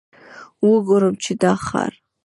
[0.69, 1.93] وګورم چې دا ښار.